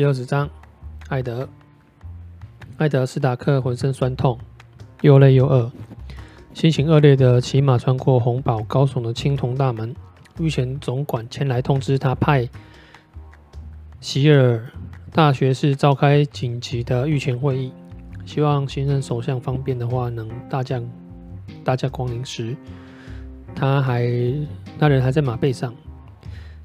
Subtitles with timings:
[0.00, 0.48] 第二十章，
[1.10, 1.46] 艾德。
[2.78, 4.38] 艾德·斯达克浑身酸痛，
[5.02, 5.70] 又累又饿，
[6.54, 9.94] 心情恶劣的骑马穿过红堡高耸的青铜大门。
[10.38, 12.48] 御前总管前来通知他，派
[14.00, 14.70] 希尔
[15.12, 17.70] 大学士召开紧急的御前会议，
[18.24, 20.80] 希望新任首相方便的话，能大驾
[21.62, 22.56] 大驾光临时，
[23.54, 24.10] 他还
[24.78, 25.74] 那人还在马背上，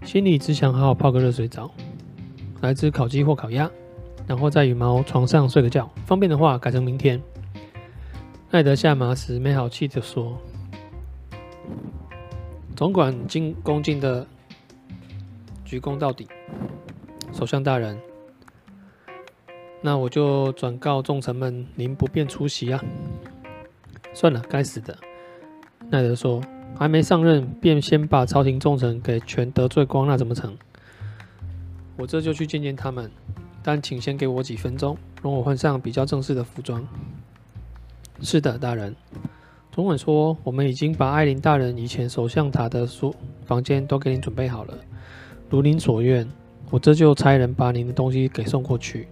[0.05, 1.69] 心里只想好好泡个热水澡，
[2.65, 3.69] 来只烤鸡或烤鸭。
[4.27, 7.21] 然后在羽毛床上睡个觉，方便的话改成明天。
[8.49, 10.35] 奈德下马时没好气地说
[12.75, 14.25] ：“总管敬恭敬的
[15.63, 16.27] 鞠躬到底，
[17.31, 17.99] 首相大人，
[19.81, 22.83] 那我就转告众臣们，您不便出席啊。”
[24.11, 24.97] 算了，该死的！
[25.91, 26.41] 奈德说
[26.75, 30.57] ：“还没上任，便先把朝廷重臣给全得罪光，那怎么成？
[31.97, 33.09] 我这就去见见他们。”
[33.63, 36.87] 但请先给我几分钟，容我换上比较正式的服装。
[38.21, 38.95] 是的，大人。
[39.71, 43.13] 总管说，我们已经把艾琳大人以前首相塔的书
[43.45, 44.77] 房间都给您准备好了，
[45.49, 46.27] 如您所愿。
[46.69, 49.07] 我这就差人把您的东西给送过去。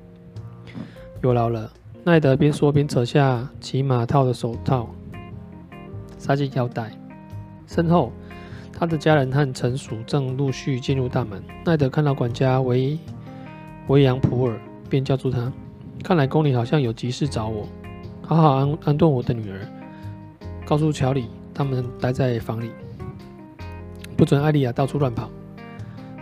[1.22, 1.72] 有劳了。
[2.06, 4.90] 奈德边说边扯下骑马套的手套，
[6.18, 6.92] 塞进腰带。
[7.66, 8.12] 身后，
[8.74, 11.42] 他的家人和臣属正陆续进入大门。
[11.66, 12.98] 奈德看到管家维。
[13.88, 14.58] 维扬普尔
[14.90, 15.52] 便叫住他，
[16.06, 17.68] 看来宫里好像有急事找我，
[18.22, 19.60] 好好安安顿我的女儿，
[20.66, 22.72] 告诉乔里他们待在房里，
[24.16, 25.30] 不准艾莉亚到处乱跑。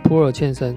[0.02, 0.76] 普尔欠身，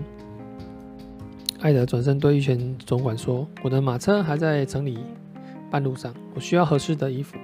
[1.60, 5.00] 艾德转身对御前总管说：“我的马车还在城里
[5.72, 7.36] 半路上，我需要合适的衣服。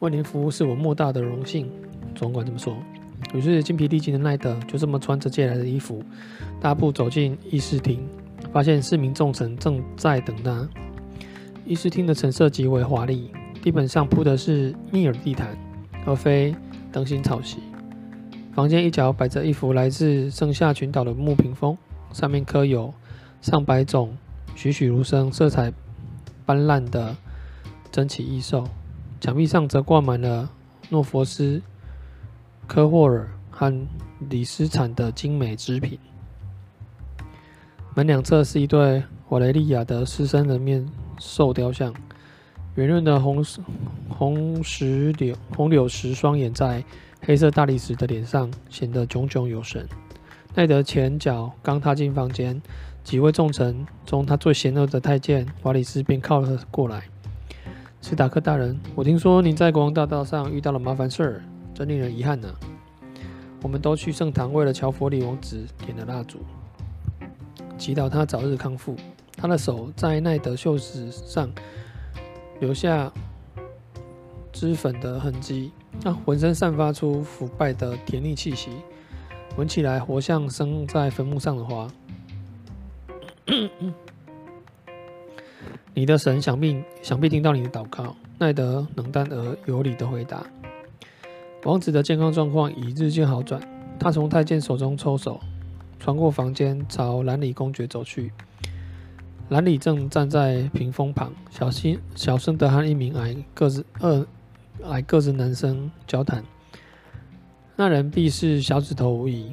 [0.00, 1.70] 为您服务是我莫大的荣幸。”
[2.16, 2.76] 总管这么说。
[3.32, 6.02] 于是精疲力尽的奈德就这么穿着借来的衣服，
[6.60, 8.06] 大步走进议事厅，
[8.52, 10.68] 发现四名众臣正在等他。
[11.64, 13.30] 议事厅的陈设极为华丽，
[13.62, 15.56] 地板上铺的是密尔地毯，
[16.04, 16.54] 而非
[16.92, 17.58] 灯芯草席。
[18.54, 21.76] 房间一角摆着一幅来自圣夏群岛的木屏风，
[22.12, 22.92] 上面刻有
[23.40, 24.16] 上百种
[24.54, 25.72] 栩栩如生、色彩
[26.44, 27.16] 斑斓的
[27.90, 28.68] 珍奇异兽。
[29.20, 30.50] 墙壁上则挂满了
[30.90, 31.62] 诺佛斯。
[32.66, 33.72] 科霍尔和
[34.28, 35.98] 李斯产的精美织品。
[37.94, 40.86] 门两侧是一对瓦雷利亚的狮身人面
[41.18, 41.94] 兽雕像，
[42.74, 43.42] 圆润的红
[44.08, 46.84] 红石榴红柳石双眼在
[47.22, 49.88] 黑色大理石的脸上显得炯炯有神。
[50.54, 52.60] 奈德前脚刚踏进房间，
[53.02, 57.04] 几位重臣中他最贤恶的太监瓦里斯便靠了过来。
[58.02, 61.42] 史达克大人，我听说您在国王大道上遇到了麻烦事儿。
[61.76, 62.48] 真令人遗憾呢、
[63.60, 66.38] 我们都去圣堂，为了乔佛里王子点了蜡烛，
[67.76, 68.96] 祈祷他早日康复。
[69.36, 71.52] 他的手在奈德袖子上
[72.60, 73.12] 留下
[74.54, 75.70] 脂粉的痕迹，
[76.02, 78.70] 啊，浑身散发出腐败的甜腻气息，
[79.58, 81.86] 闻起来活像生在坟墓上的花。
[85.92, 88.16] 你的神想必想必听到你的祷告。
[88.38, 90.42] 奈德冷淡而有礼的回答。
[91.66, 93.60] 王子的健康状况已日渐好转。
[93.98, 95.40] 他从太监手中抽手，
[95.98, 98.32] 穿过房间，朝兰里公爵走去。
[99.48, 103.84] 兰里正站在屏风旁，小心小声地和一名矮个子
[104.84, 106.44] 矮个子男生交谈。
[107.74, 109.50] 那人必是小指头无疑。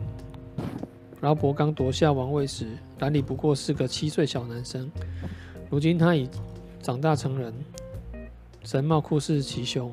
[1.22, 2.68] 劳勃刚夺下王位时，
[3.00, 4.88] 兰里不过是个七岁小男生，
[5.68, 6.30] 如今他已
[6.80, 7.51] 长大成人，
[8.63, 9.91] 神貌酷似其兄。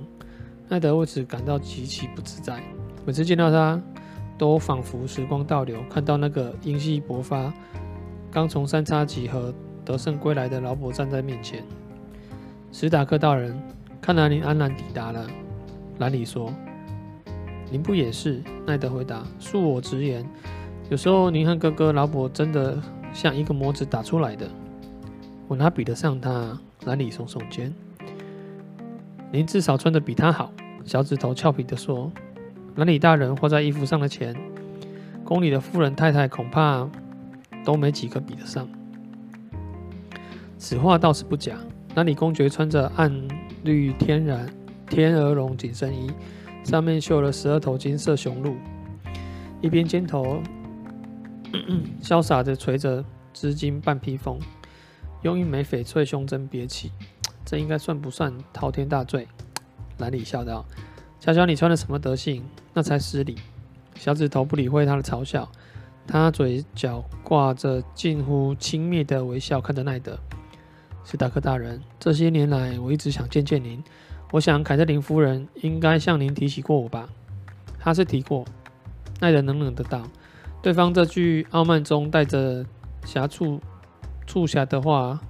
[0.71, 2.63] 奈德为此感到极其不自在。
[3.05, 3.83] 每次见到他，
[4.39, 7.53] 都仿佛时光倒流，看到那个英气勃发、
[8.31, 9.53] 刚从三叉戟和
[9.85, 11.65] 得胜归来的劳勃站在面前。
[12.71, 13.61] 史达克大人，
[14.01, 15.27] 看来您安然抵达了。
[15.99, 16.55] 兰里说
[17.69, 20.25] ：“您不也是？”奈德回答：“恕我直言，
[20.89, 22.81] 有时候您和哥哥劳勃真的
[23.13, 24.49] 像一个模子打出来的。
[25.49, 26.57] 我哪比得上他？”
[26.87, 27.75] 兰里耸耸肩。
[29.33, 30.53] 您至少穿得比他好。
[30.91, 32.11] 小指头俏皮地说
[32.75, 34.35] ：“兰里大人花在衣服上的钱，
[35.23, 36.91] 宫里的夫人太太恐怕
[37.65, 38.69] 都没几个比得上。”
[40.59, 41.57] 此话倒是不假。
[41.95, 43.13] 兰里公爵穿着暗
[43.63, 44.53] 绿天然
[44.89, 46.11] 天鹅绒紧身衣，
[46.65, 48.57] 上面绣了十二头金色雄鹿，
[49.61, 50.43] 一边肩头
[52.03, 54.41] 潇洒地垂着织金半披风，
[55.23, 56.91] 用一枚翡翠胸针别起。
[57.45, 59.29] 这应该算不算滔天大罪？
[60.01, 60.67] 兰里笑道
[61.21, 62.43] ：“瞧瞧你穿的什么德行，
[62.75, 63.37] 那才失礼。
[63.95, 65.49] 小指头不理会他的嘲笑，
[66.07, 70.19] 他嘴角挂着近乎轻蔑的微笑，看着奈德。
[71.05, 73.83] 斯塔克大人，这些年来我一直想见见您。
[74.33, 77.09] 我想凯特琳夫人应该向您提起过我吧？
[77.79, 78.45] 他是提过。
[79.21, 80.03] 奈德冷冷的道
[80.63, 82.65] ：“对方这句傲慢中带着
[83.05, 83.61] 狭促、
[84.27, 85.21] 促狭的话，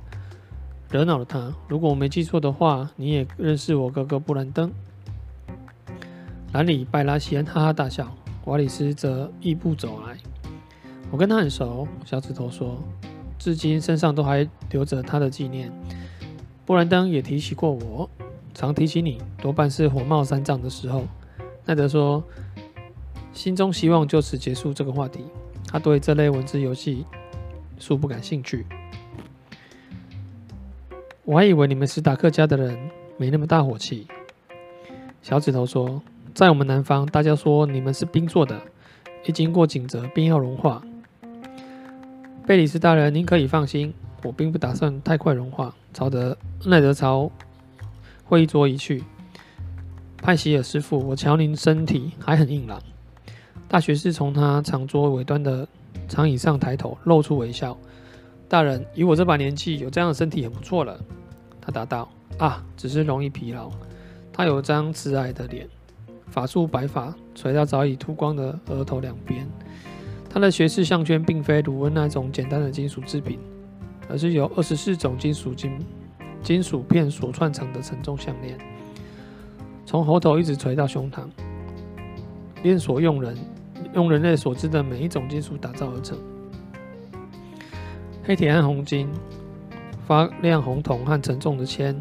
[0.90, 1.54] 惹恼了他。
[1.68, 4.70] 如果我没记错的话，你也认识我哥哥布兰登。”
[6.52, 8.12] 兰里·拜拉席恩哈哈大笑，
[8.44, 10.16] 瓦里斯则一步走来。
[11.10, 12.78] 我跟他很熟，小指头说。
[13.38, 15.72] 至今身上都还留着他的纪念。
[16.66, 18.10] 布兰登也提起过我，
[18.52, 21.04] 常提起你，多半是火冒三丈的时候。
[21.64, 22.22] 奈德说，
[23.32, 25.24] 心中希望就此结束这个话题。
[25.68, 27.06] 他对这类文字游戏
[27.78, 28.66] 素不感兴趣。
[31.30, 32.76] 我还以为你们史塔克家的人
[33.16, 34.04] 没那么大火气。
[35.22, 36.02] 小指头说，
[36.34, 38.60] 在我们南方，大家说你们是冰做的，
[39.24, 40.82] 一经过井泽便要融化。
[42.44, 43.94] 贝里斯大人，您可以放心，
[44.24, 45.72] 我并不打算太快融化。
[45.94, 46.36] 朝德
[46.66, 47.30] 奈德朝
[48.24, 49.04] 会议桌移去。
[50.16, 52.82] 派希尔师傅，我瞧您身体还很硬朗。
[53.68, 55.68] 大学士从他长桌尾端的
[56.08, 57.78] 长椅上抬头，露出微笑。
[58.48, 60.98] 大人，以我这把年纪，有这样的身体很不错了。
[61.70, 62.08] 他答道
[62.38, 63.70] ：“啊，只是容易疲劳。”
[64.32, 65.68] 他有张慈爱的脸，
[66.28, 69.46] 发束白发垂到早已秃光的额头两边。
[70.28, 73.38] 他的学士项圈并非鲁温那种简单的金属制品，
[74.08, 75.78] 而是由二十四种金属金
[76.42, 78.56] 金属片所串成的沉重项链，
[79.84, 81.22] 从喉头一直垂到胸膛。
[82.62, 83.36] 链锁用人
[83.94, 86.16] 用人类所知的每一种金属打造而成，
[88.22, 89.08] 黑铁和红金，
[90.10, 91.94] 发亮红铜和沉重的铅，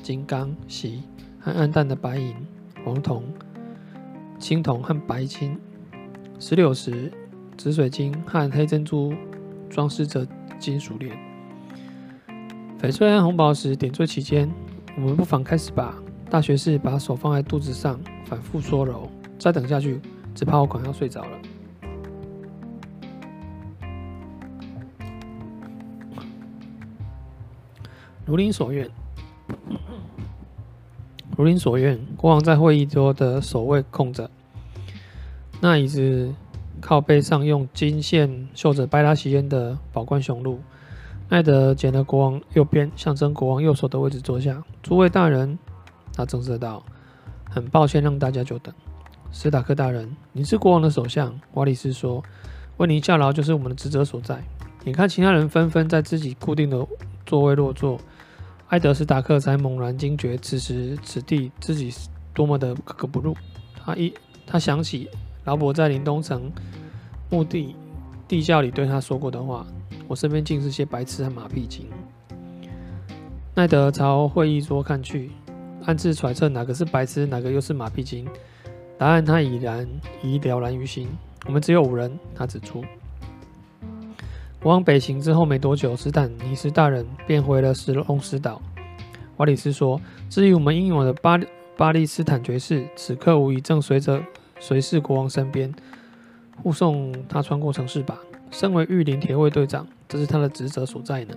[0.00, 1.02] 金刚锡
[1.40, 2.32] 和暗淡的白银，
[2.84, 3.24] 黄铜、
[4.38, 5.58] 青铜和白金，
[6.38, 7.12] 石榴石。
[7.56, 9.12] 紫水晶和黑珍珠
[9.68, 10.24] 装饰着
[10.60, 11.18] 金属链，
[12.80, 14.48] 翡翠和红宝石点缀其间。
[14.94, 15.96] 我们不妨开始吧。
[16.30, 19.10] 大学士把手放在肚子上，反复搓揉。
[19.36, 20.00] 再等下去，
[20.32, 21.38] 只怕我快要睡着了。
[28.28, 28.86] 如您所愿，
[31.34, 31.98] 如您所愿。
[32.14, 34.30] 国王在会议桌的首位空着，
[35.62, 36.34] 那椅子。
[36.80, 40.60] 靠背上用金线绣着拜拉席恩的宝冠雄鹿。
[41.28, 44.62] 奈德捡了国王右边象征国王右手的位置坐下。
[44.80, 45.58] 诸位大人，
[46.12, 46.84] 他正色道
[47.50, 48.72] ：“很抱歉让大家久等。”
[49.32, 51.36] 斯塔克大人，您是国王的首相。
[51.54, 52.22] 瓦里斯说
[52.78, 54.40] ：“为您效劳就是我们的职责所在。”
[54.88, 56.86] 眼看其他人纷纷在自己固定的
[57.24, 58.00] 座位落座，
[58.68, 61.94] 埃德史达克才猛然惊觉，此时此地自己
[62.34, 63.36] 多么的格格不入。
[63.74, 64.12] 他一
[64.46, 65.08] 他想起。
[65.44, 66.52] 劳勃在林东城
[67.30, 67.74] 墓地
[68.26, 69.66] 地窖里对他说过的话
[70.06, 71.86] ：“我身边尽是些白痴和马屁精。”
[73.56, 75.30] 奈德朝会议桌看去，
[75.86, 78.28] 暗自揣测哪个是白痴，哪个又是马屁精。
[78.98, 79.88] 答案他已然
[80.22, 81.08] 已了然于心。
[81.46, 82.84] 我们只有五人，他指出。
[84.62, 88.60] 往北行之后没多久，斯坦尼斯大人便回了石龙石岛。
[89.36, 91.38] 瓦里斯说：“至于我们英勇的巴
[91.76, 94.22] 巴利斯坦爵士，此刻无疑正随着。”
[94.60, 95.72] 随侍国王身边，
[96.60, 98.18] 护送他穿过城市吧。
[98.50, 101.34] 身为御林铁卫队长，这是他的职责所在呢。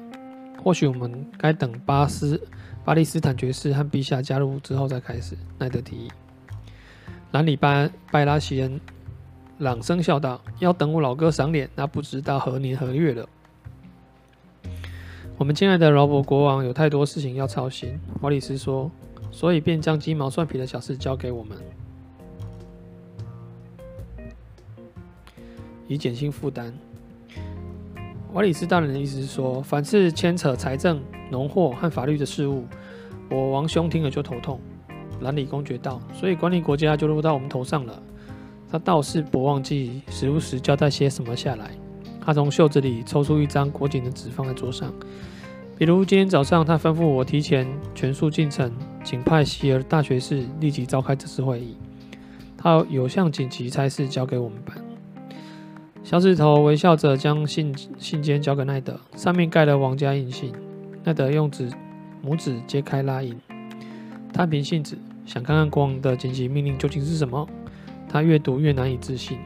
[0.63, 2.41] 或许我们该等巴斯
[2.83, 5.37] 巴利斯坦爵士和陛下加入之后再开始。
[5.59, 6.07] 奈德提议。
[7.29, 8.81] 兰里拜拜拉席恩
[9.61, 13.29] 朗声笑道：“要等我老哥赏脸，那不知道何年何月了。”
[15.37, 18.89] 我们亲爱的劳勃国王有太多事情要操心，瓦里斯说，
[19.31, 21.55] 所以便将鸡毛蒜皮的小事交给我们。
[25.87, 26.73] 以减轻负担。
[28.33, 30.99] 瓦里斯大人的意思是说，凡是牵扯财政、
[31.29, 32.65] 农货和法律的事务，
[33.29, 34.59] 我王兄听了就头痛。
[35.19, 38.01] 兰里公爵道：“所以管理国家就落到我们头上了。”
[38.71, 41.71] 他倒是不忘记时不时交代些什么下来。
[42.23, 44.93] 他从袖子里抽出一张裹紧的纸放在桌上，
[45.77, 48.71] 比如今天早上他吩咐我提前全速进城，
[49.03, 51.75] 请派希尔大学士立即召开这次会议。
[52.55, 54.77] 他有项紧急差事交给我们办。
[56.03, 60.53] 小指头微笑着将信信笺交给奈德，上面盖了王家印信。
[61.03, 61.71] 奈德用指
[62.23, 63.35] 拇指揭开拉印，
[64.31, 67.47] 摊平信纸，想看看国王的紧急命令究竟是什么。
[68.11, 69.37] 他越读越难以置信，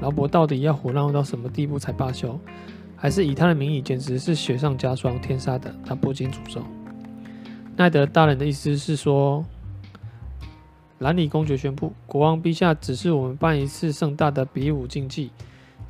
[0.00, 2.38] 劳勃到底要胡闹到什么地步才罢休？
[2.96, 5.74] 还是以他的名义，简直是雪上加霜，天杀的！
[5.84, 6.62] 他不禁诅咒。
[7.76, 9.44] 奈德大人的意思是说，
[11.00, 15.32] 兰里公爵宣布，国王陛下指示我们办一次盛大的比武竞技，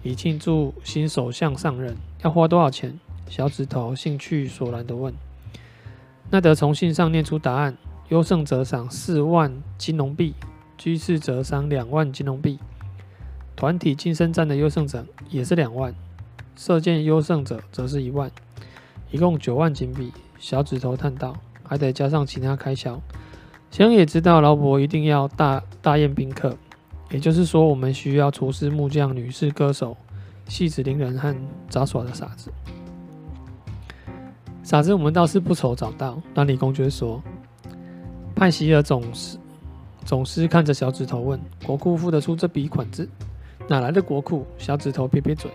[0.02, 1.94] 以庆祝新首相上任。
[2.22, 2.98] 要花多少钱？
[3.28, 5.12] 小指头兴趣索然地问。
[6.30, 7.76] 奈德从信上念出答案：
[8.08, 10.34] 优胜者赏四万金龙币，
[10.84, 12.58] 居次者赏两万金龙币。
[13.56, 15.94] 团体近身战的优胜者也是两万，
[16.56, 18.30] 射箭优胜者则是一万，
[19.10, 20.12] 一共九万金币。
[20.38, 23.00] 小指头叹道：“还得加上其他开销。”
[23.72, 26.54] 想也知道劳勃一定要大大宴宾客，
[27.10, 29.96] 也就是说，我们需要厨师、木匠、女士、歌手、
[30.48, 31.34] 戏子、伶人和
[31.70, 32.52] 杂耍的傻子。
[34.62, 36.20] 傻子我们倒是不愁找到。
[36.34, 37.22] 兰里公爵说
[38.36, 39.38] ：“派希尔总是
[40.04, 43.08] 总司看着小指头问：国库付得出这笔款子？
[43.68, 45.50] 哪来的国库？”小指头撇撇嘴：“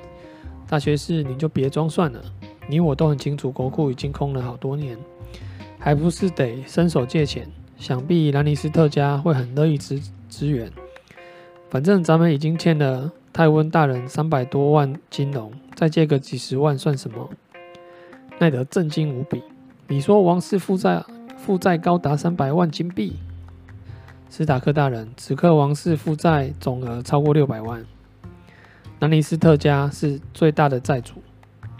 [0.67, 2.19] 大学士，你就别装蒜了。
[2.67, 4.97] 你我都很清楚，国库已经空了好多年，
[5.77, 10.69] 还不是得伸手借钱。”想必兰尼斯特家会很乐意支支援。
[11.69, 17.29] 反正咱们已经欠了泰温大人三百多万金龙，再借个几十万算什么？
[18.37, 19.41] 奈德震惊无比。
[19.87, 21.01] 你说王室负债
[21.37, 23.13] 负债高达三百万金币？
[24.29, 27.83] 斯塔克大人，此刻王室负债总额超过六百万。
[28.99, 31.15] 南尼斯特家是最大的债主，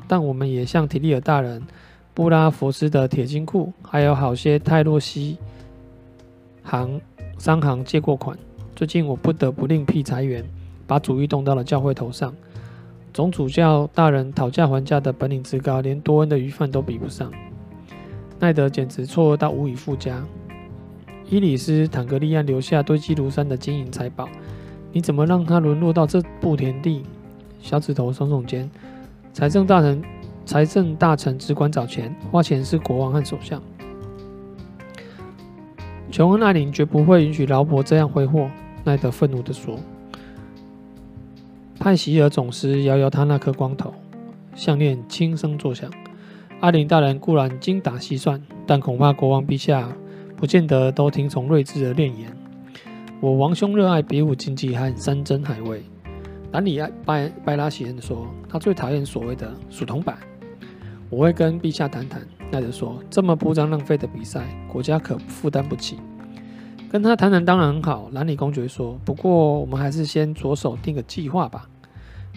[0.08, 1.62] 但我们也向提利尔大人、
[2.14, 5.38] 布拉佛斯的铁金库，还有好些泰洛西。
[6.64, 7.00] 行
[7.38, 8.38] 商行借过款，
[8.76, 10.44] 最近我不得不另辟财源，
[10.88, 12.36] 把主意动到了教会头上。
[13.14, 17.32] 总主教大人讨价还价的本领之高，连多恩的余饭都比不上。
[18.40, 20.24] 奈德简直错愕到无以复加。
[21.32, 24.28] 伊里斯坦格利安留下堆积如山的金银财宝，
[24.92, 27.04] 你怎么让他沦落到这步田地？
[27.62, 28.68] 小指头耸耸肩，
[29.32, 30.02] 财政大臣，
[30.44, 33.62] 财政大臣只管找钱，花钱是国王和首相。
[36.10, 38.50] 琼恩·艾琳绝不会允许劳勃这样挥霍，
[38.84, 39.78] 奈德愤怒地说。
[41.78, 43.94] 派席尔总司摇摇他那颗光头，
[44.56, 45.92] 项链轻声作响。
[46.60, 49.88] 艾琳大人固然精打细算，但恐怕国王陛下
[50.40, 52.34] 不见得都听从睿智的谏言。
[53.20, 55.84] 我王兄热爱比武竞技和山珍海味。
[56.54, 60.18] 兰里埃拜拜拉喜恩说，他最讨厌所谓的数铜板。
[61.10, 62.26] 我会跟陛下谈谈。
[62.50, 65.98] 奈德说：“这么铺张浪费的比赛，国家可负担不起。
[66.90, 71.68] 跟他谈谈当然很好。”兰里公爵说：“不过我们还是先着手定个计划吧，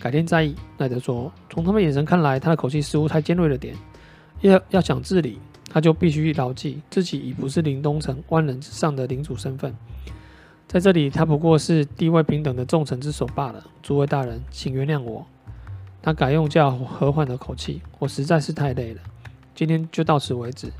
[0.00, 3.76] 改天再议。”奈德说：“从他们眼神看来，他的口气似乎太尖锐了点。
[4.40, 5.38] 要要想治理，
[5.72, 9.74] 他就必须牢记自己已不是临东城万人之上的领主身份，
[10.68, 13.64] 在这里，他不过是地位平等的重臣之首罢了。
[13.82, 15.24] 诸位大人，请原谅我。”
[16.02, 19.00] 他改用较和缓的口气：“我实在是太累了。”
[19.54, 20.70] 今天就到此为止，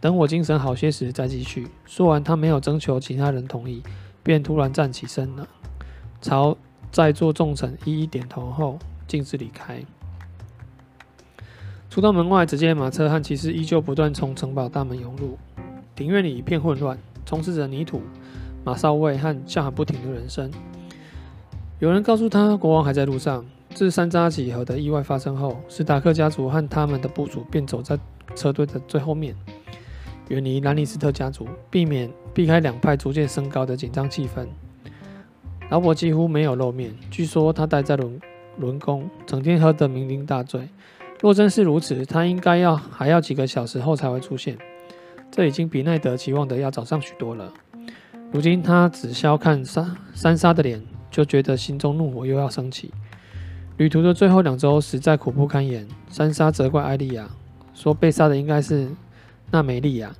[0.00, 1.68] 等我精神好些时再继续。
[1.86, 3.82] 说完，他没有征求其他人同意，
[4.22, 5.48] 便突然站起身了，
[6.20, 6.56] 朝
[6.90, 9.82] 在座众臣一一点头后，径自离开。
[11.88, 15.38] 出到门外，只见马车和骑士依旧不断从城堡大门涌入，
[15.94, 18.02] 庭院里一片混乱，充斥着泥土、
[18.64, 20.50] 马哨味和叫喊不停的人声。
[21.78, 23.44] 有人告诉他，国王还在路上。
[23.74, 27.98] 自山楂几何的意外发生后，史塔克家族和他们的部族便走在
[28.34, 29.36] 车队的最后面，
[30.28, 34.46] 远离兰尼斯特家族，避免避开两派逐渐升高的紧张气氛。
[35.68, 38.18] 劳勃几乎没有露面，据说他待在伦
[38.56, 40.68] 伦宫，整天喝得酩酊大醉。
[41.20, 44.56] 若真是如此，他应该要还要几个小时后才会出现，
[45.30, 47.52] 这已经比奈德期望的要早上许多了。
[48.30, 52.92] 如今他只消看三三莎的脸，就觉得心中怒火又要升起。
[53.78, 55.86] 旅途的最后两周实在苦不堪言。
[56.10, 57.28] 珊莎责怪艾莉亚，
[57.74, 58.90] 说被杀的应该是
[59.50, 60.14] 娜美利亚。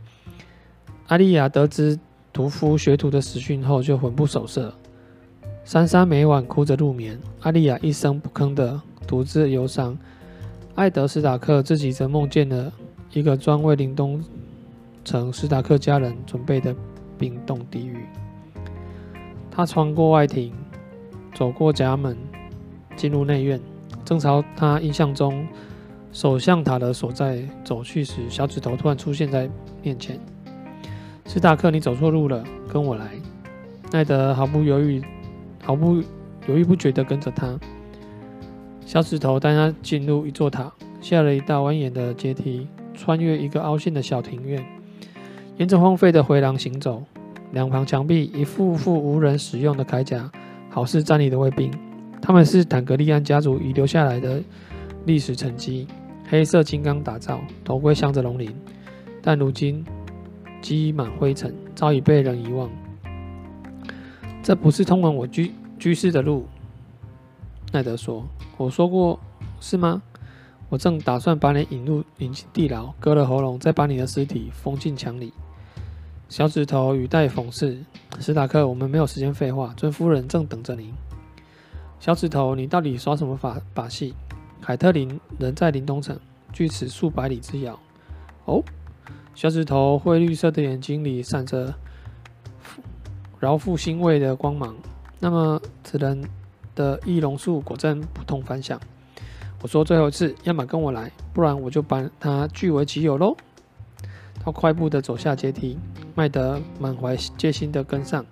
[1.09, 1.99] 艾莉亚得知
[2.33, 4.73] 屠夫学徒的死讯后，就魂不守舍。
[5.65, 9.97] 珊莎每晚哭着入眠，艾莉亚一声不吭的独自忧伤。
[10.77, 12.71] 艾德史塔克自己则梦见了
[13.13, 14.23] 一个专为林东
[15.05, 16.75] 城史塔克家人准备的
[17.19, 18.05] 冰冻地狱。
[19.51, 20.53] 他穿过外庭，
[21.35, 22.17] 走过夹门。
[22.95, 23.61] 进入内院，
[24.07, 25.47] 正朝他印象中
[26.13, 29.51] 首相塔的所在走去时，小指头突然出现在
[29.83, 30.19] 面前。
[31.27, 32.43] 史塔克，你走错路了，
[32.73, 33.11] 跟我来。
[33.93, 35.03] 奈德毫不犹豫、
[35.63, 36.03] 毫不
[36.49, 37.59] 犹豫不决地跟着他。
[38.87, 44.65] 小指头带他进入一座塔，下了一道蜿蜒的阶梯，穿越一个凹陷的小庭院，
[45.57, 47.03] 沿着荒废的回廊行走。
[47.51, 50.31] 两旁墙壁一副副无人使用的铠甲，
[50.71, 51.69] 好似站立的卫兵。
[52.23, 54.41] 他们是坦格利安家族遗留下来的
[55.05, 55.89] 历史沉积，
[56.29, 58.55] 黑色金刚打造，头盔镶着龙鳞，
[59.21, 59.85] 但如今
[60.61, 62.71] 积满灰尘，早已被人遗忘。
[64.45, 66.47] 这不是通往我居居室的路。
[67.73, 69.19] 奈德说：“我说过
[69.61, 70.03] 是吗？
[70.69, 75.33] 我正打算把你引入引进地牢，割了喉咙，再把你的尸体封进墙里。”
[76.29, 77.85] 小指头语带讽刺
[78.19, 80.93] ：“史塔克，我们没有时间废话，尊夫人正等着您。”
[82.01, 84.15] 小指头，你到底耍什么把把戏？
[84.61, 86.19] 凯特琳人在林东城，
[86.53, 87.79] 距此数百里之遥。
[88.47, 88.63] 哦，
[89.35, 91.73] 小指头灰绿色的眼睛里闪着
[93.39, 94.75] 饶富欣慰的光芒。
[95.21, 96.23] 那么，此人
[96.77, 98.81] 的易容术果真不同凡响。
[99.63, 103.37] 我说最后一次，要么跟我来，不然我就把他据为己有喽。
[104.45, 105.77] 他快步地走下阶梯，
[106.15, 108.25] 麦德满怀戒心地跟上，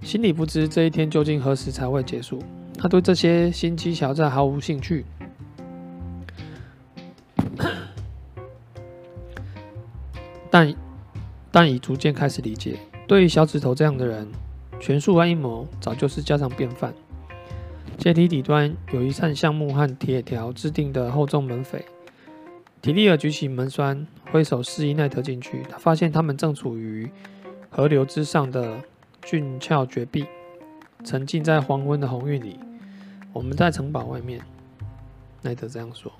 [0.00, 2.40] 心里不知这一天究竟何时才会结束。
[2.78, 5.04] 他对这些新技巧在毫无兴趣，
[10.50, 10.72] 但
[11.50, 12.78] 但已逐渐开始理解，
[13.08, 14.28] 对于小指头这样的人，
[14.78, 16.94] 权术和阴谋早就是家常便饭。
[17.96, 21.80] 阶梯底端有一扇橡木和铁条制定的厚重门扉，
[22.82, 25.62] 提利尔举起门栓，挥手示意奈德进去。
[25.70, 27.10] 他发现他们正处于
[27.70, 28.78] 河流之上的
[29.22, 30.26] 峻峭绝壁。
[31.04, 32.58] 沉浸在黄昏的红晕里，
[33.32, 34.40] 我们在城堡外面。
[35.42, 36.10] 奈德这样说：“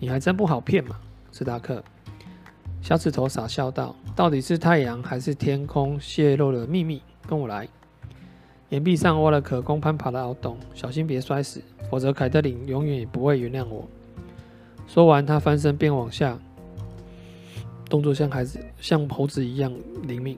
[0.00, 0.98] 你还真不好骗嘛，
[1.30, 1.82] 斯达克。”
[2.82, 7.00] 小指头傻笑道：“到底是太阳还是天空泄露了秘密？
[7.26, 7.68] 跟我来。”
[8.70, 13.88] 岩壁上挖了可供攀爬的凹洞，小心别摔死，否则凯特琳永远也不会原谅我。
[14.86, 16.38] 说完，他翻身便往下，
[17.88, 20.36] 动作像孩子、像猴子一样灵敏。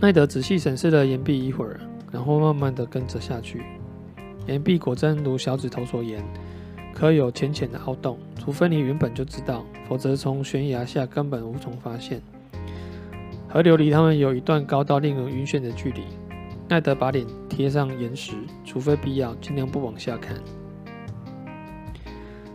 [0.00, 1.80] 奈德仔细审视了岩壁一会儿。
[2.12, 3.62] 然后慢慢的跟着下去，
[4.46, 6.22] 岩壁果真如小指头所言，
[6.94, 8.18] 可有浅浅的凹洞。
[8.38, 12.20] 除非你原本就知道，否则从悬崖下根本无从发现。
[13.48, 16.02] 河流离他们有一段高到令人晕眩的距离。
[16.72, 18.32] 奈德把脸贴上岩石，
[18.64, 20.38] 除非必要，尽量不往下看。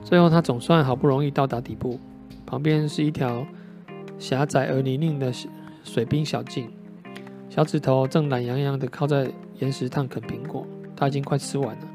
[0.04, 2.00] 最后，他总算好不容易到达底部，
[2.44, 3.46] 旁边是一条
[4.18, 5.32] 狭窄而泥泞的
[5.84, 6.68] 水冰小径。
[7.48, 11.88] 小指头正懒洋洋地靠在岩石上啃苹果，他已经快吃完了。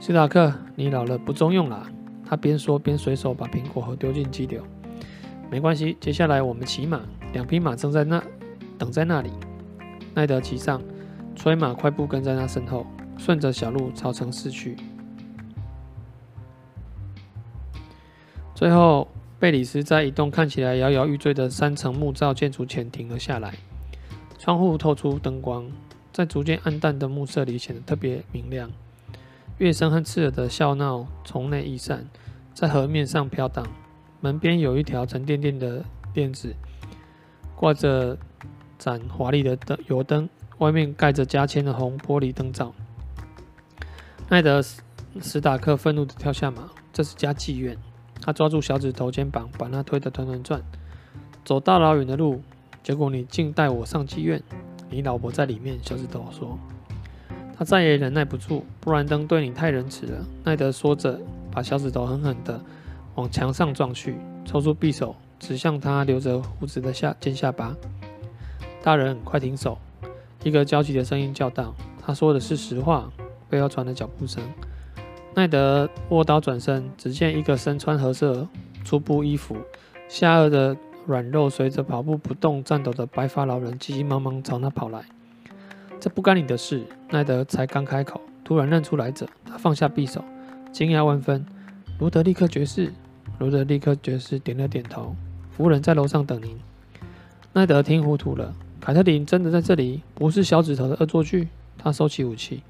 [0.00, 1.86] 斯塔克，你老了不中用啦！
[2.26, 4.64] 他边说边随手把苹果核丢进激流。
[5.48, 7.00] 没关系，接下来我们骑马，
[7.32, 8.20] 两匹马正在那
[8.76, 9.30] 等在那里。
[10.12, 10.82] 奈德骑上，
[11.34, 14.76] 催马快步跟在他身后，顺着小路朝城市去。
[18.54, 23.54] 最后，贝里斯在一栋看起来摇摇欲坠的三层木造建筑前停了下来，
[24.38, 25.70] 窗户透出灯光。
[26.12, 28.70] 在逐渐暗淡的暮色里显得特别明亮，
[29.56, 32.06] 乐声和刺耳的笑闹从内溢散，
[32.52, 33.66] 在河面上飘荡。
[34.20, 36.54] 门边有一条沉甸甸的链子，
[37.56, 38.18] 挂着
[38.78, 40.28] 盏华丽的灯油灯，
[40.62, 42.72] 外面盖着加铅的红玻璃灯罩。
[44.28, 44.60] 奈德·
[45.20, 47.76] 史塔克愤怒地跳下马，这是家妓院。
[48.20, 50.62] 他抓住小指头肩膀，把他推得团团转。
[51.44, 52.40] 走大老远的路，
[52.80, 54.40] 结果你竟带我上妓院。
[54.88, 56.56] 你老婆在里面，小指头说。
[57.58, 60.24] 他再也忍耐不住，布兰登对你太仁慈了。
[60.44, 61.20] 奈德说着，
[61.50, 62.60] 把小指头狠狠地
[63.16, 67.74] 往墙上撞去，抽出匕首指向他留着胡子的下尖下巴。
[68.80, 69.76] 大人，快停手！
[70.44, 71.74] 一个焦急的声音叫道。
[72.04, 73.10] 他说的是实话。
[73.48, 74.42] 背后传来脚步声。
[75.34, 78.48] 奈德握刀转身，只见一个身穿褐色
[78.82, 79.56] 粗布衣服、
[80.08, 80.76] 下颚的。
[81.04, 85.04] 软肉随着跑步不动颤抖的白发老人急急忙忙朝他跑来。
[85.98, 86.84] 这不干你的事。
[87.10, 90.24] 奈德才刚开口，突然认出来者，他放下匕首，
[90.70, 91.44] 惊讶万分。
[91.98, 92.92] 罗德利克爵士。
[93.40, 95.16] 罗德利克爵士点了点头。
[95.50, 96.56] 夫人在楼上等您。
[97.52, 98.54] 奈德听糊涂了。
[98.84, 100.02] 凯特琳真的在这里？
[100.12, 101.46] 不是小指头的恶作剧？
[101.78, 102.64] 他收起武器。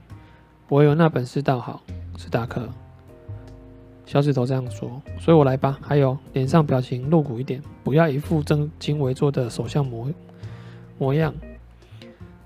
[0.68, 1.83] 我有那本事倒好，
[2.18, 2.68] 斯塔克。
[4.05, 5.79] 小指头这样说，所以我来吧。
[5.81, 10.07] 还有，脸上表情露骨一点，不要一副正襟危坐的首相模
[10.98, 11.33] 模样。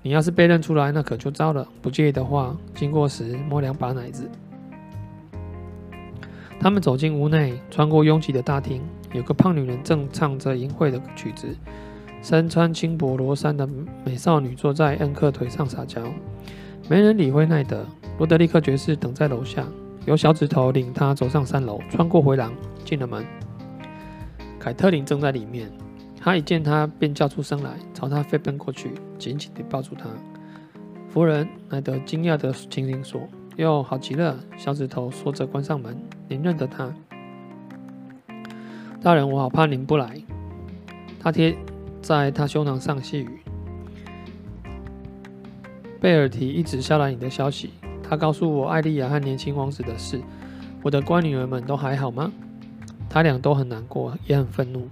[0.01, 1.67] 你要是被认出来，那可就糟了。
[1.81, 4.29] 不介意的话，经过时摸两把奶子。
[6.57, 11.53] 他们走进屋内，穿过拥挤的大厅，有个胖女人正唱着淫秽的曲子。
[12.27, 13.65] 身穿轻薄罗衫的
[14.03, 16.03] 美少女坐在恩克腿上撒娇，
[16.89, 17.85] 没人理会奈德。
[18.17, 19.65] 罗德利克爵士等在楼下，
[20.05, 22.51] 由小指头领他走上三楼，穿过回廊，
[22.83, 23.25] 进了门。
[24.59, 25.71] 凯特琳正在里面，
[26.19, 30.09] 他一见他便叫出声来，朝他飞奔过去，紧紧地抱住他。
[31.07, 33.21] 夫人，奈德惊讶地轻声说
[33.55, 35.97] ：“哟，好极了！”小指头说着关上门。
[36.27, 36.93] 您认得他？
[39.01, 40.21] 大人，我好怕您不来。
[41.21, 41.55] 他贴。
[42.01, 43.39] 在他胸膛上细语。
[45.99, 47.71] 贝尔提一直捎来你的消息。
[48.09, 50.21] 他告诉我艾莉亚和年轻王子的事。
[50.81, 52.31] 我的乖女儿们都还好吗？
[53.09, 54.87] 他俩都很难过，也很愤怒。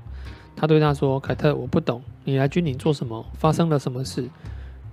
[0.55, 3.25] 他对他说：“凯特，我不懂，你来军营做什么？
[3.33, 4.27] 发生了什么事？”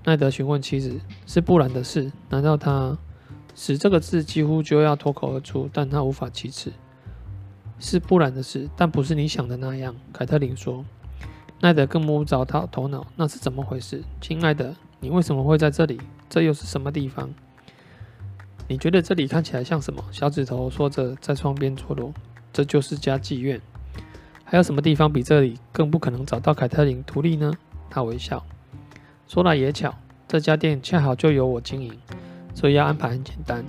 [0.05, 2.13] 奈德询问妻子：“是布兰的事？
[2.29, 2.97] 难道他……”
[3.55, 6.73] 使这个字几乎就要脱口而出，但他无法启齿。
[7.79, 9.95] 是布兰的事，但不是你想的那样。
[10.13, 10.85] 凯特琳说。
[11.63, 14.03] 奈德更摸不着他头脑，那是怎么回事？
[14.21, 16.01] 亲爱的，你为什么会在这里？
[16.29, 17.31] 这又是什么地方？
[18.67, 20.03] 你觉得这里看起来像什么？
[20.11, 22.13] 小指头说着，在窗边坐落。
[22.53, 23.61] 这就是家妓院。
[24.45, 27.55] 还有什么地方比这里更不可能找到凯特琳图利呢？
[27.89, 28.45] 他微笑。
[29.29, 29.95] 说来也巧，
[30.27, 31.97] 这家店恰好就由我经营，
[32.57, 33.65] 所以要安排很简单。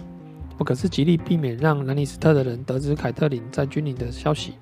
[0.58, 4.56] 我可是极力避免让兰尼斯特的人得知凯特琳在军营的消息。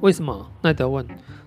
[0.00, 0.50] 为什么？
[0.60, 1.06] 奈德问。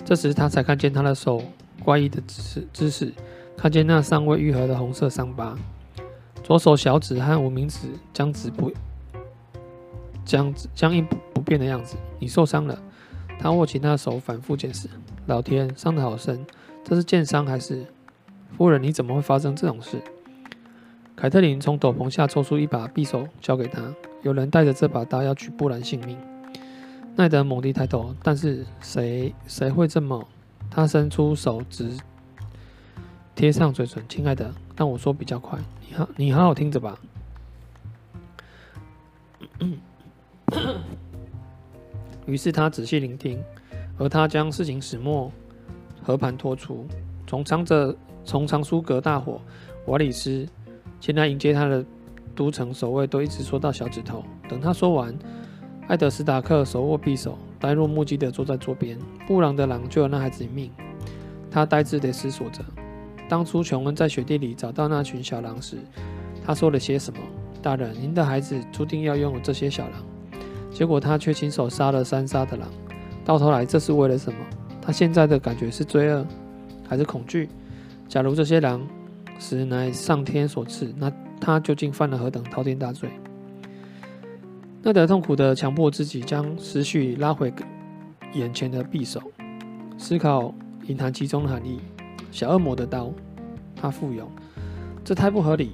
[0.09, 1.39] 这时他才看见他的手
[1.83, 3.13] 怪异的姿势，姿势，
[3.55, 5.55] 看见那尚未愈合的红色伤疤，
[6.43, 8.71] 左手小指和无名指僵直不
[10.25, 11.95] 僵僵硬不不变的样子。
[12.17, 12.81] 你受伤了？
[13.37, 14.89] 他握起那手，反复检视。
[15.27, 16.43] 老天，伤得好深！
[16.83, 17.85] 这是剑伤还是？
[18.57, 20.01] 夫人，你怎么会发生这种事？
[21.15, 23.93] 凯特琳从斗篷下抽出一把匕首，交给他。
[24.23, 26.17] 有人带着这把刀要取布兰性命。
[27.15, 30.25] 奈德猛地抬头，但是谁谁会这么？
[30.71, 31.91] 他伸出手指
[33.35, 35.59] 贴上嘴唇，亲爱的，让我说比较快。
[35.87, 36.97] 你好，你好好听着吧。
[42.25, 43.43] 于是他仔细聆听，
[43.97, 45.31] 而他将事情始末
[46.01, 46.87] 和盘托出，
[47.27, 47.93] 从藏着
[48.23, 49.41] 从长苏格大火
[49.87, 50.47] 瓦里斯
[51.01, 51.83] 前来迎接他的
[52.35, 54.23] 都城守卫都一直说到小指头。
[54.47, 55.13] 等他说完。
[55.89, 58.95] 艾德斯塔克手握匕首，呆若木鸡地坐在桌边。
[59.25, 60.69] 布朗的狼救了那孩子一命，
[61.49, 62.63] 他呆滞地思索着。
[63.27, 65.77] 当初琼恩在雪地里找到那群小狼时，
[66.45, 67.19] 他说了些什么？
[67.59, 69.93] 大人，您的孩子注定要拥有这些小狼，
[70.71, 72.69] 结果他却亲手杀了三杀的狼。
[73.25, 74.39] 到头来，这是为了什么？
[74.79, 76.23] 他现在的感觉是罪恶，
[76.87, 77.49] 还是恐惧？
[78.07, 78.87] 假如这些狼
[79.39, 83.09] 实乃上天所赐，那他究竟犯了何等滔天大罪？
[84.81, 87.53] 奈德痛苦地强迫自己将思绪拉回
[88.33, 89.21] 眼前的匕首，
[89.97, 90.53] 思考
[90.87, 91.81] 隐含其中的含义。
[92.31, 93.11] 小恶魔的刀，
[93.75, 94.29] 他附有，
[95.03, 95.73] 这太不合理。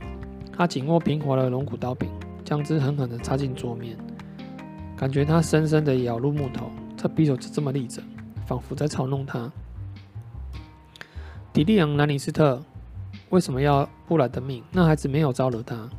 [0.57, 2.09] 他紧握平滑的龙骨刀柄，
[2.43, 3.95] 将之狠狠地插进桌面，
[4.97, 6.71] 感觉它深深地咬入木头。
[6.97, 8.01] 这匕首就这么立着，
[8.47, 9.51] 仿佛在嘲弄他。
[11.53, 12.63] 迪利昂·兰尼斯特
[13.29, 14.63] 为什么要布兰的命？
[14.71, 15.89] 那孩子没有招惹他。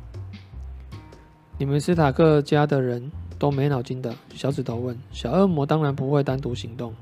[1.59, 4.13] 你们斯塔克家的人都没脑筋的。
[4.35, 6.93] 小指头问：“小恶魔当然不会单独行动。”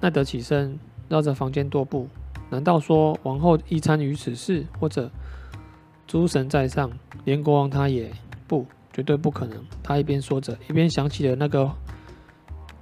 [0.00, 0.78] 奈德起身，
[1.08, 2.08] 绕着房间踱步。
[2.50, 4.66] 难道说王后亦参与此事？
[4.80, 5.10] 或者
[6.06, 6.90] 诸神在上，
[7.24, 8.12] 连国王他也？
[8.48, 9.64] 不，绝对不可能。
[9.82, 11.70] 他一边说着，一边想起了那个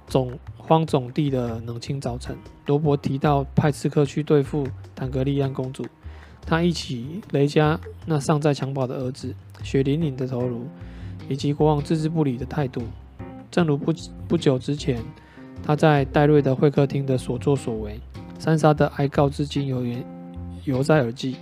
[0.07, 2.35] 总荒总地的冷清早晨。
[2.65, 5.85] 罗伯提到派刺客去对付坦格利安公主。
[6.45, 10.67] 他忆起雷加那尚在襁褓的儿子，血淋淋的头颅，
[11.27, 12.83] 以及国王置之不理的态度。
[13.49, 13.93] 正如不
[14.27, 15.03] 不久之前，
[15.63, 17.99] 他在戴瑞的会客厅的所作所为，
[18.37, 19.97] 三杀的哀告至今犹犹
[20.65, 21.37] 犹在耳际，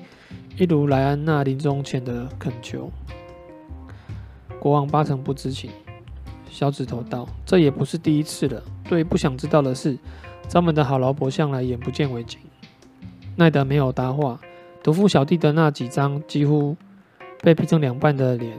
[0.58, 2.90] 一如莱安娜临终前的恳求。
[4.60, 5.70] 国王八成不知情。
[6.50, 8.62] 小指头道：“这也不是第一次了。
[8.88, 9.98] 对不想知道的事，
[10.48, 12.40] 咱们的好老伯向来眼不见为净。”
[13.36, 14.40] 奈德没有答话。
[14.84, 16.76] 毒妇小弟的那几张几乎
[17.42, 18.58] 被劈成两半的脸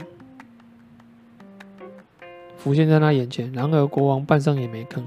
[2.57, 5.03] 浮现在他眼前，然而国王半声也没吭。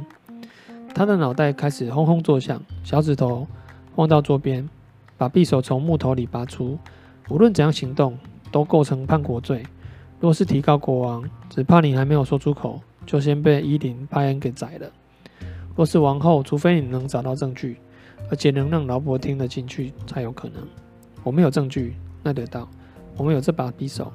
[0.95, 3.49] 他的脑袋开始轰轰作响，小指头
[3.97, 4.69] 晃到桌边，
[5.17, 6.79] 把匕首从木头里拔出。
[7.29, 8.17] 无论怎样行动，
[8.53, 9.65] 都构成叛国罪。
[10.21, 14.89] 若是提告国王，只怕你还没有说出口，就先被伊琳拜恩给宰了。
[15.75, 17.77] 若是王后，除非你能找到证据，
[18.31, 20.63] 而且能让劳勃听得进去，才有可能。
[21.29, 22.67] 我没有证据，奈德道。
[23.15, 24.11] 我们有这把匕首，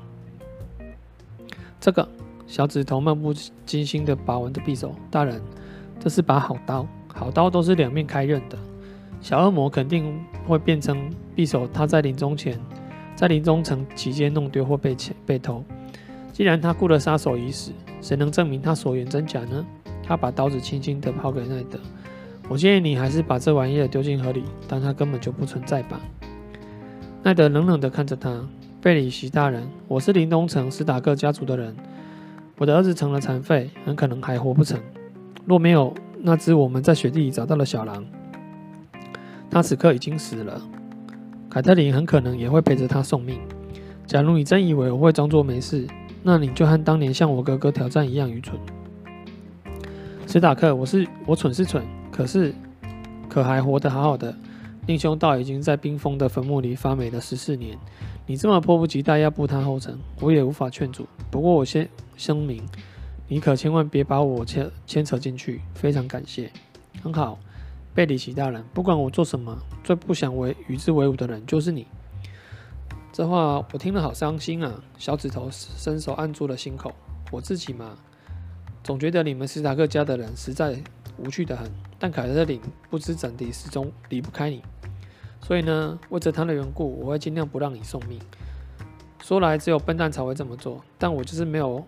[1.79, 2.09] 这个
[2.47, 3.31] 小指头漫不
[3.67, 4.95] 经心的把玩着匕首。
[5.11, 5.39] 大人，
[5.99, 8.57] 这是把好刀，好刀都是两面开刃的。
[9.21, 12.59] 小恶魔肯定会变成匕首，他在临终前，
[13.15, 15.63] 在临终城期间弄丢或被窃被偷。
[16.31, 17.71] 既然他雇了杀手已死，
[18.01, 19.63] 谁能证明他所言真假呢？
[20.01, 21.79] 他把刀子轻轻地抛给奈德。
[22.49, 26.01] 我建议你还是把这玩意儿丢进河里，但它根本就不存在吧。
[27.25, 28.45] 奈德冷冷地看着他，
[28.81, 31.73] 贝里奇大人，我是林东城史塔克家族的人，
[32.57, 34.77] 我的儿子成了残废，很可能还活不成。
[35.45, 38.03] 若没有那只我们在雪地里找到的小狼，
[39.49, 40.61] 他此刻已经死了。
[41.49, 43.39] 凯特琳很可能也会陪着他送命。
[44.05, 45.87] 假如你真以为我会装作没事，
[46.23, 48.59] 那你就和当年向我哥哥挑战一样愚蠢。
[50.27, 52.53] 史塔克，我是我蠢是蠢，可是
[53.29, 54.35] 可还活得好好的。
[54.85, 57.77] 宁兄道已经在冰封的坟墓里发霉了十四年，
[58.25, 61.07] 你这么迫不及待要步他后尘，我也无法劝阻。
[61.31, 62.61] 不过我先声明，
[63.29, 65.61] 你可千万别把我牵牵扯进去。
[65.73, 66.51] 非常感谢，
[67.01, 67.39] 很好，
[67.93, 71.87] 贝里奇大人，不管我做什么，最不想为与之为伍的人就是你。
[73.13, 74.83] 这话我听了好伤心啊！
[74.97, 76.91] 小指头伸手按住了心口。
[77.31, 77.95] 我自己嘛，
[78.83, 80.77] 总觉得你们斯塔克家的人实在
[81.17, 81.71] 无趣得很，
[82.03, 84.61] 但凯特琳不知怎地始终离不开你。
[85.39, 88.19] 所以呢，为着他的缘故，我会尽量不让你送命。
[89.21, 91.81] 说来只有笨蛋才会这么做，但我就是没有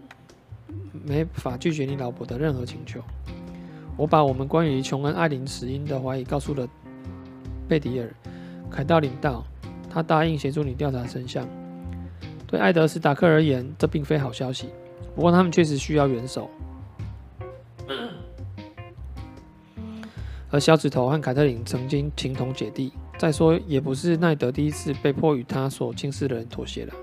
[1.04, 3.01] 没法拒绝你老婆的任何请求。
[3.97, 6.65] 我把我们关于琼恩·艾琳死因的怀疑告诉了
[7.67, 8.10] 贝迪尔。
[8.71, 9.43] 凯特琳道，
[9.89, 11.45] 他答应协助你调查真相。
[12.47, 14.69] 对艾德·史塔克而言，这并非好消息。
[15.13, 16.49] 不过他们确实需要援手。
[20.55, 22.93] 而小指头和凯特琳曾经情同姐弟。
[23.17, 26.93] 再说，也不是奈德第一次被迫与他所轻视的人妥协了，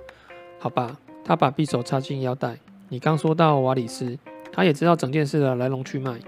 [0.58, 0.98] 好吧？
[1.22, 2.56] 他把匕首插进腰带。
[2.88, 4.18] 你刚说到瓦里斯，
[4.50, 6.18] 他也知道整件事的来龙去脉。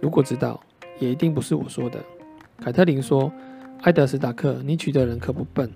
[0.00, 0.60] 如果知道，
[1.00, 1.98] 也一定不是我说的。
[2.62, 3.32] 凯特琳说
[3.82, 5.68] ：“埃德·史塔克，你娶的人可不笨，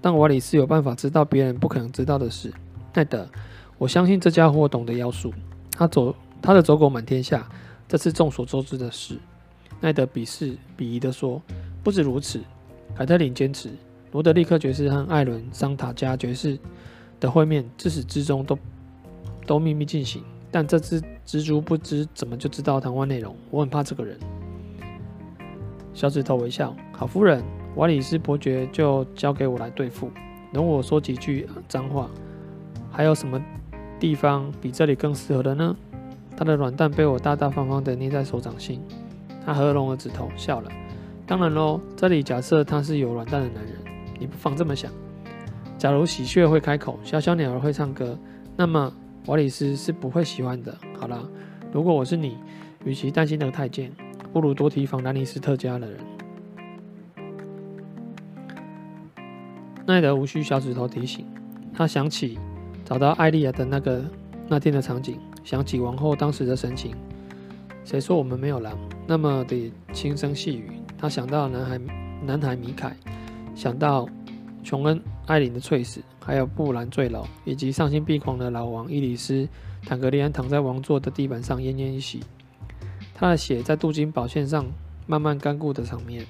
[0.00, 2.50] 但瓦里斯有办法知道别人不可能知道的事。”
[2.94, 3.28] 奈德，
[3.76, 5.34] 我相信这家伙懂得妖术，
[5.70, 7.46] 他走他的走狗满天下，
[7.86, 9.18] 这是众所周知的事。
[9.80, 11.40] 奈德鄙视鄙夷地说
[11.82, 12.40] ：“不止如此。”
[12.96, 13.70] 凯特琳坚持，
[14.12, 16.58] 罗德利克爵士和艾伦桑塔加爵士
[17.20, 18.58] 的会面自始至终都
[19.46, 20.24] 都秘密进行。
[20.50, 24.18] 但这只蜘蛛不知怎么就知道谈话内容，我很怕这个人。
[25.92, 27.42] 小指头微笑，好夫人，
[27.76, 30.10] 瓦里斯伯爵就交给我来对付。
[30.52, 32.10] 容我说几句脏话。
[32.90, 33.40] 还有什么
[34.00, 35.76] 地方比这里更适合的呢？
[36.36, 38.80] 他的软蛋被我大大方方地捏在手掌心。
[39.48, 40.70] 他合拢了指头，笑了。
[41.26, 43.72] 当然喽，这里假设他是有软蛋的男人，
[44.20, 44.92] 你不妨这么想：
[45.78, 48.18] 假如喜鹊会开口，小小鸟儿会唱歌，
[48.58, 48.92] 那么
[49.24, 50.76] 瓦里斯是不会喜欢的。
[51.00, 51.22] 好啦，
[51.72, 52.36] 如果我是你，
[52.84, 53.90] 与其担心那个太监，
[54.34, 55.98] 不如多提防兰尼斯特家的人。
[59.86, 61.24] 奈德无需小指头提醒，
[61.72, 62.38] 他想起
[62.84, 64.04] 找到艾莉亚的那个
[64.46, 66.94] 那天的场景，想起王后当时的神情。
[67.82, 68.78] 谁说我们没有狼？
[69.08, 70.70] 那么的轻声细语。
[70.98, 71.80] 他想到男孩
[72.22, 72.94] 男孩米凯，
[73.54, 74.06] 想到
[74.62, 79.48] 琼恩艾琳的猝死，还有布兰坠楼，以及丧心病狂的老王伊里斯
[79.86, 82.20] 坦格利安躺在王座的地板上奄奄一息，
[83.14, 84.66] 他的血在镀金宝剑上
[85.06, 86.26] 慢慢干固的场面。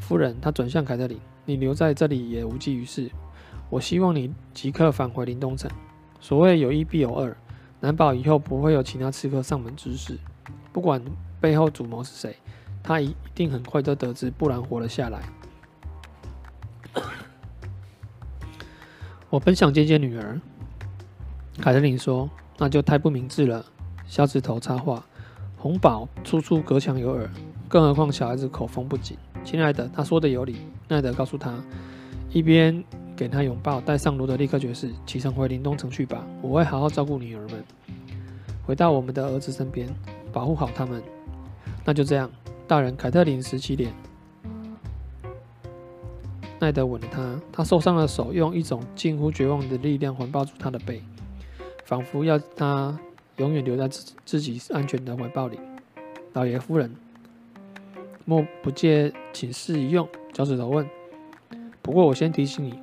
[0.00, 3.10] 夫人，他转向凯特琳：“你留在这里也无济于事。
[3.70, 5.70] 我希望你即刻返回林东城。
[6.20, 7.34] 所谓有一必有二，
[7.80, 10.18] 难保以后不会有其他刺客上门之事。
[10.74, 11.00] 不管
[11.44, 12.34] 背后主谋是谁。”
[12.82, 15.22] 他一定很快就得知不然活了下来。
[19.30, 20.40] 我本想见见女儿，
[21.60, 22.28] 凯特琳说，
[22.58, 23.64] 那就太不明智了。
[24.06, 25.04] 小指头插话：
[25.56, 27.30] 红宝处处隔墙有耳，
[27.68, 29.16] 更何况小孩子口风不紧。
[29.42, 30.56] 亲爱的，他说的有理。
[30.86, 31.54] 奈德告诉他，
[32.30, 32.84] 一边
[33.16, 36.22] 给他拥抱，带上罗德利克爵士，启程回林东城去吧。
[36.42, 37.64] 我会好好照顾女儿们，
[38.66, 39.88] 回到我们的儿子身边，
[40.30, 41.02] 保护好他们。
[41.84, 42.30] 那就这样。
[42.66, 43.92] 大人，凯特琳拾起脸。
[46.58, 51.02] 奈德吻了她，他受伤的手用一种近乎绝望的力量环抱住她的背，
[51.84, 52.98] 仿佛要她
[53.36, 55.58] 永远留在自自己安全的怀抱里。
[56.32, 56.90] 老爷夫人，
[58.24, 60.08] 莫不借请示一用？
[60.32, 60.88] 脚趾头问。
[61.82, 62.78] 不过我先提醒你，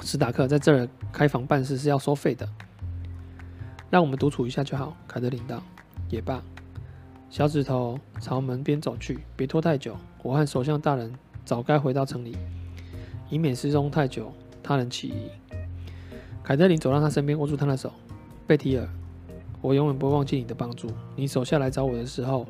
[0.00, 2.48] 史塔克在这儿开房办事是要收费的。
[3.90, 4.96] 让我们独处一下就好。
[5.06, 5.62] 凯特琳道。
[6.10, 6.42] 也罢。
[7.34, 9.96] 小指头朝门边走去，别拖太久。
[10.22, 11.12] 我和首相大人
[11.44, 12.36] 早该回到城里，
[13.28, 15.54] 以免失踪太久，他人起疑。
[16.44, 17.90] 凯特琳走到他身边，握住他的手。
[18.46, 18.88] 贝提尔，
[19.60, 20.88] 我永远不会忘记你的帮助。
[21.16, 22.46] 你手下来找我的时候，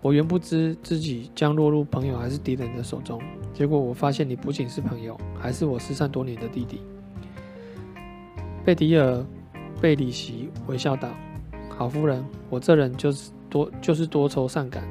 [0.00, 3.20] 我原不知自己将落入朋友还是敌人的手中。
[3.52, 6.80] 结果我发现你不仅是朋友，还是我失散多年的弟弟。
[8.64, 9.12] 贝提尔·
[9.80, 11.08] 贝里奇微笑道
[11.68, 14.84] ：“好夫人，我这人就是。”多就是多愁善感，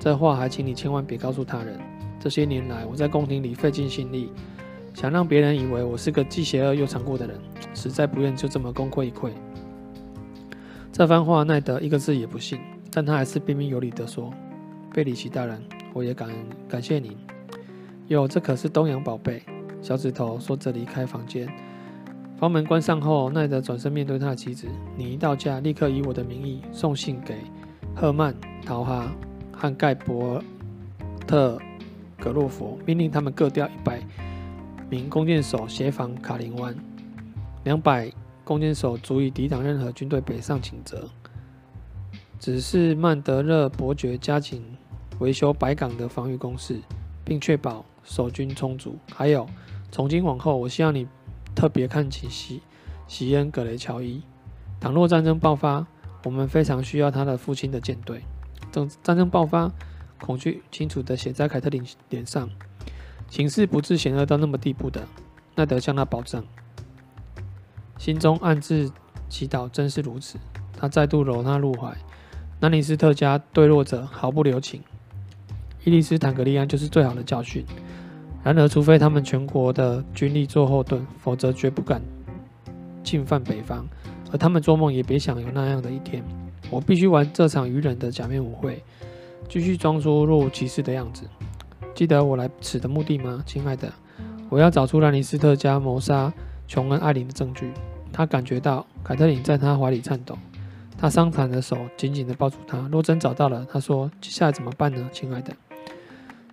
[0.00, 1.78] 这话还请你千万别告诉他人。
[2.18, 4.32] 这些年来，我在宫廷里费尽心力，
[4.94, 7.38] 想让别人以为我是个既邪恶又残酷的人，
[7.74, 9.30] 实在不愿就这么功亏一篑。
[10.90, 12.58] 这番话，奈德一个字也不信，
[12.90, 14.32] 但他还是彬彬有礼地说
[14.92, 15.62] ：“贝里奇大人，
[15.94, 16.36] 我也感恩
[16.68, 17.16] 感谢您。
[18.08, 19.42] 哟，这可是东洋宝贝。
[19.80, 21.48] 小指头说着离开房间。
[22.36, 27.36] 房门关上后，奈德转身面对他的妻子：“你一到家，立刻以我的名义送信给
[28.00, 28.34] 赫曼、
[28.64, 29.12] 陶哈
[29.52, 30.42] 和盖伯
[31.26, 31.60] 特
[32.18, 34.00] 格洛佛，命令他们各调一百
[34.88, 36.74] 名弓箭手协防卡林湾。
[37.64, 38.10] 两百
[38.42, 41.10] 弓箭手足以抵挡任何军队北上倾折。
[42.38, 44.64] 只是曼德勒伯爵加紧
[45.18, 46.80] 维修白港的防御工事，
[47.22, 48.96] 并确保守军充足。
[49.14, 49.46] 还有，
[49.92, 51.06] 从今往后，我希望你
[51.54, 52.62] 特别看紧西
[53.06, 54.22] 西恩格雷乔伊。
[54.80, 55.86] 倘若战争爆发，
[56.24, 58.22] 我们非常需要他的父亲的舰队。
[58.72, 59.70] 战战争爆发，
[60.20, 62.48] 恐惧清楚地写在凯特琳脸上。
[63.28, 65.06] 形势不至险恶到那么地步的，
[65.54, 66.44] 奈德向他保证，
[67.96, 68.90] 心中暗自
[69.28, 70.38] 祈祷，真是如此。
[70.76, 71.96] 他再度搂她入怀。
[72.58, 74.82] 南尼斯特家对弱者毫不留情，
[75.84, 77.64] 伊丽斯坦格利安就是最好的教训。
[78.42, 82.02] 然而，除非他们全国的军力做后盾，否则绝不敢
[83.04, 83.86] 进犯北方。
[84.32, 86.22] 而他们做梦也别想有那样的一天。
[86.70, 88.82] 我必须玩这场愚人的假面舞会，
[89.48, 91.24] 继续装出若无其事的样子。
[91.94, 93.92] 记得我来此的目的吗，亲爱的？
[94.48, 96.32] 我要找出兰尼斯特家谋杀
[96.66, 97.72] 琼恩·艾琳的证据。
[98.12, 100.36] 他感觉到凯特琳在他怀里颤抖，
[100.98, 102.88] 他伤残的手紧紧地抱住她。
[102.90, 105.52] 若真找到了，他说：“接下来怎么办呢，亲爱的？”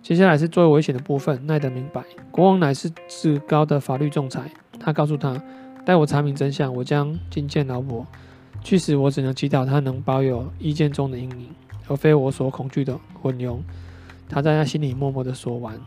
[0.00, 1.44] 接下来是最危险的部分。
[1.46, 4.50] 奈德明白，国王乃是至高的法律仲裁。
[4.78, 5.42] 他告诉他
[5.88, 8.06] ：“待我查明真相，我将觐见老伯。
[8.62, 11.48] 去时，我只能祈祷他能保有意见中的英灵，
[11.86, 13.58] 而非我所恐惧的昏庸。”
[14.28, 15.80] 他在他心里默默的说完。